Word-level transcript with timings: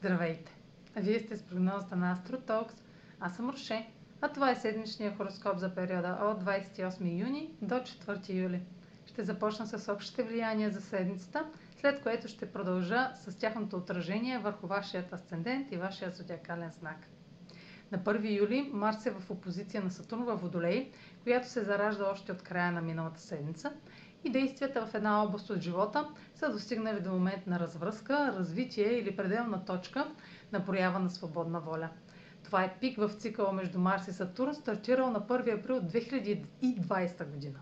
Здравейте! 0.00 0.52
Вие 0.96 1.20
сте 1.20 1.36
с 1.36 1.42
прогнозата 1.42 1.96
на 1.96 2.16
AstroTalks. 2.16 2.72
Аз 3.20 3.36
съм 3.36 3.50
Роше, 3.50 3.88
а 4.20 4.28
това 4.28 4.50
е 4.50 4.54
седмичния 4.56 5.16
хороскоп 5.16 5.58
за 5.58 5.74
периода 5.74 6.18
от 6.22 6.44
28 6.44 7.20
юни 7.20 7.50
до 7.62 7.74
4 7.74 8.28
юли. 8.34 8.60
Ще 9.06 9.24
започна 9.24 9.66
с 9.66 9.92
общите 9.92 10.22
влияния 10.22 10.70
за 10.70 10.80
седмицата, 10.80 11.46
след 11.80 12.02
което 12.02 12.28
ще 12.28 12.52
продължа 12.52 13.10
с 13.14 13.38
тяхното 13.38 13.76
отражение 13.76 14.38
върху 14.38 14.66
вашият 14.66 15.12
асцендент 15.12 15.72
и 15.72 15.76
вашия 15.76 16.10
зодиакален 16.10 16.70
знак. 16.70 16.98
На 17.92 17.98
1 17.98 18.38
юли 18.38 18.70
Марс 18.72 19.06
е 19.06 19.10
в 19.10 19.30
опозиция 19.30 19.82
на 19.82 19.90
Сатурн 19.90 20.24
във 20.24 20.40
Водолей, 20.40 20.90
която 21.22 21.48
се 21.48 21.64
заражда 21.64 22.10
още 22.10 22.32
от 22.32 22.42
края 22.42 22.72
на 22.72 22.80
миналата 22.82 23.20
седмица 23.20 23.72
и 24.24 24.30
действията 24.30 24.86
в 24.86 24.94
една 24.94 25.22
област 25.22 25.50
от 25.50 25.60
живота 25.60 26.08
са 26.34 26.52
достигнали 26.52 27.00
до 27.00 27.10
момент 27.10 27.46
на 27.46 27.60
развръзка, 27.60 28.34
развитие 28.38 28.92
или 28.92 29.16
пределна 29.16 29.64
точка 29.64 30.06
на 30.52 30.64
проява 30.64 30.98
на 30.98 31.10
свободна 31.10 31.60
воля. 31.60 31.88
Това 32.44 32.64
е 32.64 32.76
пик 32.80 32.98
в 32.98 33.08
цикъла 33.08 33.52
между 33.52 33.78
Марс 33.78 34.08
и 34.08 34.12
Сатурн, 34.12 34.54
стартирал 34.54 35.10
на 35.10 35.20
1 35.20 35.60
април 35.60 35.80
2020 35.80 37.30
година. 37.30 37.58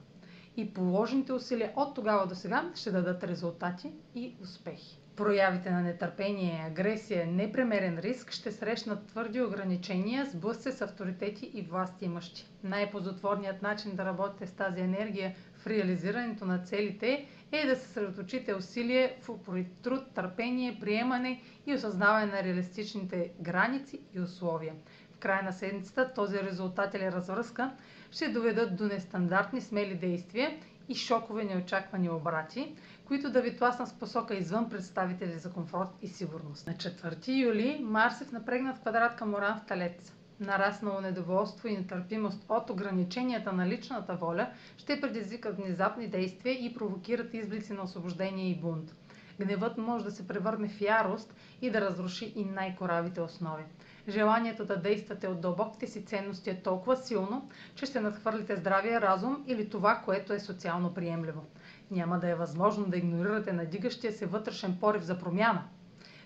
И 0.56 0.74
положените 0.74 1.32
усилия 1.32 1.72
от 1.76 1.94
тогава 1.94 2.26
до 2.26 2.34
сега 2.34 2.70
ще 2.74 2.90
дадат 2.90 3.24
резултати 3.24 3.92
и 4.14 4.34
успехи. 4.42 4.98
Проявите 5.16 5.70
на 5.70 5.80
нетърпение, 5.80 6.64
агресия, 6.66 7.26
непремерен 7.26 7.98
риск 7.98 8.30
ще 8.30 8.52
срещнат 8.52 9.06
твърди 9.06 9.42
ограничения, 9.42 10.26
сблъсъци 10.26 10.76
с 10.76 10.80
авторитети 10.80 11.50
и 11.54 11.62
власти 11.62 12.04
имащи. 12.04 12.46
Най-позотворният 12.64 13.62
начин 13.62 13.96
да 13.96 14.04
работите 14.04 14.46
с 14.46 14.52
тази 14.52 14.80
енергия 14.80 15.34
в 15.58 15.66
реализирането 15.66 16.44
на 16.44 16.58
целите 16.58 17.26
е 17.52 17.66
да 17.66 17.76
съсредоточите 17.76 18.54
усилие 18.54 19.16
в 19.20 19.28
упорит 19.28 19.72
труд, 19.72 20.00
търпение, 20.08 20.78
приемане 20.80 21.42
и 21.66 21.74
осъзнаване 21.74 22.26
на 22.26 22.42
реалистичните 22.42 23.30
граници 23.40 24.00
и 24.14 24.20
условия. 24.20 24.74
В 25.12 25.18
края 25.18 25.42
на 25.42 25.52
седмицата 25.52 26.12
този 26.14 26.38
резултат 26.38 26.94
или 26.94 27.12
развръзка 27.12 27.70
ще 28.10 28.28
доведат 28.28 28.76
до 28.76 28.84
нестандартни 28.84 29.60
смели 29.60 29.94
действия 29.94 30.56
и 30.88 30.94
шокове 30.94 31.44
неочаквани 31.44 32.10
обрати, 32.10 32.74
които 33.04 33.30
да 33.30 33.40
ви 33.42 33.56
тласнат 33.56 33.88
с 33.88 33.92
посока 33.92 34.34
извън 34.34 34.70
представители 34.70 35.32
за 35.32 35.52
комфорт 35.52 35.88
и 36.02 36.08
сигурност. 36.08 36.66
На 36.66 36.72
4 36.72 37.28
юли 37.28 37.80
Марс 37.82 38.20
е 38.20 38.24
в 38.24 38.32
напрегнат 38.32 38.80
квадрат 38.80 39.16
към 39.16 39.34
Оран 39.34 39.58
в 39.58 39.66
Талец. 39.66 40.12
Нараснало 40.40 41.00
недоволство 41.00 41.68
и 41.68 41.76
нетърпимост 41.76 42.44
от 42.48 42.70
ограниченията 42.70 43.52
на 43.52 43.66
личната 43.66 44.14
воля 44.14 44.50
ще 44.76 45.00
предизвикат 45.00 45.56
внезапни 45.56 46.06
действия 46.08 46.64
и 46.66 46.74
провокират 46.74 47.34
изблици 47.34 47.72
на 47.72 47.82
освобождение 47.82 48.50
и 48.50 48.60
бунт. 48.60 48.94
Гневът 49.40 49.78
може 49.78 50.04
да 50.04 50.10
се 50.10 50.28
превърне 50.28 50.68
в 50.68 50.80
ярост 50.80 51.34
и 51.62 51.70
да 51.70 51.80
разруши 51.80 52.32
и 52.36 52.44
най-коравите 52.44 53.20
основи. 53.20 53.62
Желанието 54.08 54.64
да 54.64 54.76
действате 54.80 55.28
от 55.28 55.40
дълбоките 55.40 55.86
си 55.86 56.04
ценности 56.04 56.50
е 56.50 56.62
толкова 56.62 56.96
силно, 56.96 57.48
че 57.74 57.86
ще 57.86 58.00
надхвърлите 58.00 58.56
здравия 58.56 59.00
разум 59.00 59.44
или 59.46 59.68
това, 59.70 60.02
което 60.04 60.32
е 60.32 60.40
социално 60.40 60.94
приемливо. 60.94 61.44
Няма 61.90 62.18
да 62.18 62.28
е 62.28 62.34
възможно 62.34 62.86
да 62.86 62.96
игнорирате 62.96 63.52
надигащия 63.52 64.12
се 64.12 64.26
вътрешен 64.26 64.76
порив 64.80 65.02
за 65.02 65.18
промяна. 65.18 65.64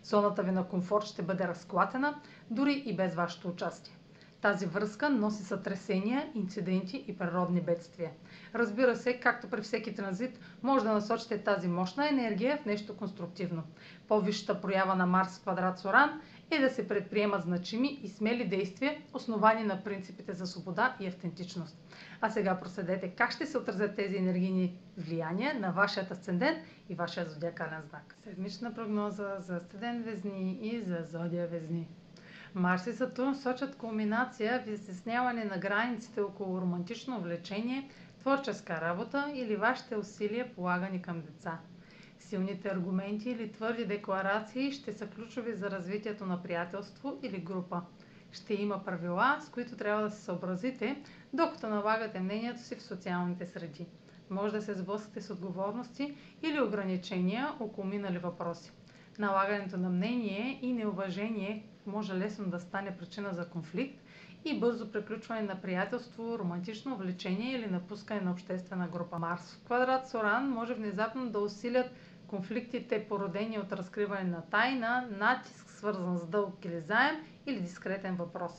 Зоната 0.05 0.43
ви 0.43 0.51
на 0.51 0.69
комфорт 0.69 1.05
ще 1.05 1.23
бъде 1.23 1.49
разклатена, 1.49 2.21
дори 2.51 2.83
и 2.87 2.97
без 2.97 3.15
вашето 3.15 3.49
участие. 3.49 3.97
Тази 4.43 4.67
връзка 4.67 5.11
носи 5.11 5.43
сътресения, 5.43 6.31
инциденти 6.35 7.05
и 7.09 7.19
природни 7.19 7.61
бедствия. 7.61 8.11
Разбира 8.55 8.97
се, 8.97 9.21
както 9.21 9.49
при 9.51 9.61
всеки 9.63 9.95
транзит, 9.95 10.39
може 10.63 10.85
да 10.85 10.93
насочите 10.93 11.39
тази 11.45 11.69
мощна 11.69 12.09
енергия 12.09 12.59
в 12.63 12.65
нещо 12.65 12.97
конструктивно. 12.97 13.63
По-висшата 14.09 14.61
проява 14.61 14.95
на 14.95 15.07
Марс 15.07 15.39
в 15.39 15.43
квадрат 15.43 15.79
Соран 15.79 16.21
е 16.51 16.59
да 16.59 16.71
се 16.71 16.89
предприемат 16.89 17.43
значими 17.43 18.01
и 18.03 18.09
смели 18.09 18.49
действия, 18.49 18.97
основани 19.15 19.65
на 19.65 19.85
принципите 19.85 20.33
за 20.33 20.47
свобода 20.47 20.97
и 21.01 21.07
автентичност. 21.07 21.77
А 22.21 22.31
сега 22.31 22.61
проследете 22.61 23.09
как 23.09 23.33
ще 23.33 23.47
се 23.47 23.59
отразят 23.59 23.97
тези 23.97 24.17
енергийни 24.17 24.79
влияния 24.99 25.61
на 25.61 25.71
вашият 25.73 26.11
асцендент 26.11 26.59
и 26.89 26.95
вашия 26.95 27.31
зодиакален 27.31 27.83
знак. 27.89 28.17
Седмична 28.25 28.75
прогноза 28.75 29.37
за 29.39 29.57
асцендент 29.57 30.05
Везни 30.05 30.59
и 30.63 30.81
за 30.81 30.99
зодия 31.11 31.47
Везни. 31.49 31.89
Марс 32.55 32.87
и 32.87 32.93
Сатурн 32.93 33.35
сочат 33.35 33.77
кулминация 33.77 34.63
в 34.63 34.69
изясняване 34.69 35.45
на 35.45 35.59
границите 35.59 36.21
около 36.21 36.61
романтично 36.61 37.21
влечение, 37.21 37.89
творческа 38.19 38.81
работа 38.81 39.33
или 39.35 39.57
вашите 39.57 39.97
усилия 39.97 40.55
полагани 40.55 41.03
към 41.03 41.21
деца. 41.21 41.59
Силните 42.19 42.69
аргументи 42.69 43.31
или 43.31 43.53
твърди 43.53 43.85
декларации 43.85 44.73
ще 44.73 44.93
са 44.93 45.07
ключови 45.07 45.55
за 45.55 45.71
развитието 45.71 46.27
на 46.27 46.43
приятелство 46.43 47.19
или 47.23 47.39
група. 47.39 47.83
Ще 48.33 48.55
има 48.55 48.85
правила, 48.85 49.39
с 49.41 49.49
които 49.49 49.77
трябва 49.77 50.03
да 50.03 50.11
се 50.11 50.23
съобразите, 50.23 51.03
докато 51.33 51.69
налагате 51.69 52.21
мнението 52.21 52.61
си 52.61 52.75
в 52.75 52.83
социалните 52.83 53.47
среди. 53.47 53.87
Може 54.31 54.53
да 54.53 54.63
се 54.63 54.75
сблъскате 54.75 55.21
с 55.21 55.31
отговорности 55.31 56.15
или 56.43 56.61
ограничения 56.61 57.53
около 57.61 57.87
минали 57.87 58.19
въпроси. 58.19 58.73
Налагането 59.19 59.77
на 59.77 59.89
мнение 59.89 60.59
и 60.63 60.73
неуважение 60.73 61.67
може 61.87 62.15
лесно 62.15 62.47
да 62.47 62.61
стане 62.61 62.97
причина 62.97 63.35
за 63.35 63.49
конфликт 63.49 64.03
и 64.45 64.61
бързо 64.61 64.93
приключване 64.93 65.43
на 65.43 65.61
приятелство, 65.61 66.39
романтично 66.39 66.97
влечение 66.97 67.53
или 67.53 67.67
напускане 67.67 68.21
на 68.21 68.31
обществена 68.31 68.89
група. 68.89 69.19
Марс 69.19 69.55
в 69.55 69.65
квадрат 69.65 70.09
Соран 70.09 70.51
може 70.51 70.75
внезапно 70.75 71.31
да 71.31 71.39
усилят 71.39 71.91
конфликтите, 72.27 73.07
породени 73.09 73.59
от 73.59 73.73
разкриване 73.73 74.25
на 74.25 74.43
тайна, 74.43 75.09
натиск, 75.11 75.71
свързан 75.71 76.19
с 76.19 76.27
дълг 76.27 76.65
или 76.65 76.81
заем 76.81 77.17
или 77.47 77.61
дискретен 77.61 78.17
въпрос. 78.17 78.53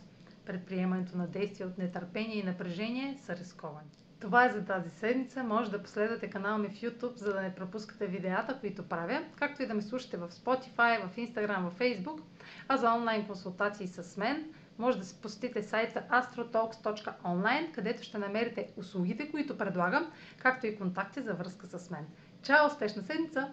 Предприемането 0.46 1.18
на 1.18 1.28
действия 1.28 1.68
от 1.68 1.78
нетърпение 1.78 2.38
и 2.38 2.44
напрежение 2.44 3.18
са 3.18 3.36
рисковани. 3.36 3.90
Това 4.24 4.46
е 4.46 4.52
за 4.52 4.66
тази 4.66 4.90
седмица. 4.90 5.44
Може 5.44 5.72
да 5.72 5.84
последвате 5.84 6.30
канала 6.30 6.58
ми 6.58 6.70
в 6.70 6.82
YouTube, 6.82 7.16
за 7.16 7.34
да 7.34 7.42
не 7.42 7.56
пропускате 7.56 8.08
видеята, 8.08 8.58
които 8.60 8.84
правя, 8.84 9.24
както 9.36 9.64
и 9.64 9.68
да 9.68 9.74
ме 9.74 9.82
слушате 9.82 10.18
в 10.18 10.30
Spotify, 10.30 11.08
в 11.08 11.16
Instagram, 11.16 11.70
в 11.70 11.80
Facebook. 11.80 12.22
А 12.68 12.78
за 12.78 12.94
онлайн 12.94 13.28
консултации 13.28 13.88
с 13.88 14.18
мен, 14.18 14.46
може 14.78 14.98
да 14.98 15.06
се 15.06 15.22
посетите 15.22 15.64
сайта 15.64 16.04
astrotalks.online, 16.10 17.72
където 17.72 18.04
ще 18.04 18.18
намерите 18.18 18.70
услугите, 18.78 19.32
които 19.32 19.58
предлагам, 19.58 20.12
както 20.38 20.68
и 20.68 20.78
контакти 20.78 21.22
за 21.22 21.34
връзка 21.34 21.68
с 21.68 21.90
мен. 21.90 22.06
Чао! 22.44 22.68
Успешна 22.68 23.04
седмица! 23.04 23.50